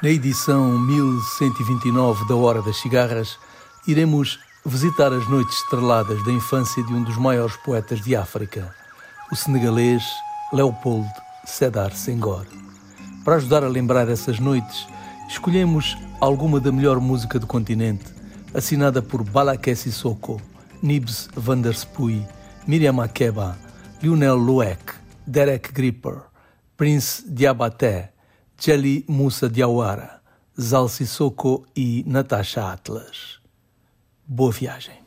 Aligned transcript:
Na 0.00 0.10
edição 0.10 0.78
1129 0.78 2.28
da 2.28 2.36
Hora 2.36 2.62
das 2.62 2.76
Cigarras, 2.76 3.36
iremos 3.84 4.38
visitar 4.64 5.12
as 5.12 5.28
noites 5.28 5.56
estreladas 5.56 6.24
da 6.24 6.30
infância 6.30 6.84
de 6.84 6.92
um 6.94 7.02
dos 7.02 7.16
maiores 7.16 7.56
poetas 7.56 8.00
de 8.00 8.14
África, 8.14 8.72
o 9.32 9.34
senegalês 9.34 10.04
Leopold 10.52 11.08
Sedar 11.44 11.92
Senghor. 11.92 12.46
Para 13.24 13.36
ajudar 13.36 13.64
a 13.64 13.68
lembrar 13.68 14.08
essas 14.08 14.38
noites, 14.38 14.86
escolhemos 15.28 15.98
alguma 16.20 16.60
da 16.60 16.70
melhor 16.70 17.00
música 17.00 17.36
do 17.36 17.48
continente, 17.48 18.04
assinada 18.54 19.02
por 19.02 19.24
Balaké 19.24 19.74
Sissoko, 19.74 20.40
Nibs 20.80 21.28
van 21.34 21.60
der 21.60 21.74
Spuy, 21.74 22.24
Miriam 22.68 22.92
Makeba, 22.92 23.58
Lionel 24.00 24.36
Lueck, 24.36 24.94
Derek 25.26 25.72
Gripper, 25.72 26.20
Prince 26.76 27.24
Diabaté, 27.28 28.12
Jelly 28.60 29.04
Musa 29.06 29.48
Diawara, 29.48 30.20
Zal 30.58 30.88
Sissoko 30.88 31.64
e 31.76 32.02
Natasha 32.04 32.72
Atlas. 32.72 33.38
Boa 34.26 34.50
viagem. 34.50 34.98